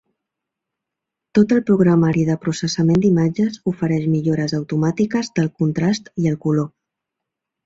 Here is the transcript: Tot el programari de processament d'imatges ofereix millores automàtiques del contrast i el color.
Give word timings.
Tot 1.39 1.51
el 1.57 1.59
programari 1.67 2.23
de 2.29 2.37
processament 2.45 3.03
d'imatges 3.03 3.59
ofereix 3.73 4.09
millores 4.15 4.57
automàtiques 4.61 5.31
del 5.37 5.53
contrast 5.61 6.11
i 6.25 6.31
el 6.33 6.41
color. 6.49 6.69